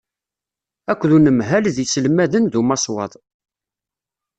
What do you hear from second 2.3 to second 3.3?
d umaswaḍ.